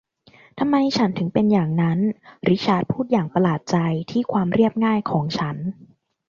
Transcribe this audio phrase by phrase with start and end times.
[0.59, 1.99] ทำไมฉันถึงเป็นอย่างนั้น
[2.47, 3.77] ริชาร์ดพูดอย่างประหลาดใจ
[4.11, 5.57] ที่ความเรียบง่ายของฉัน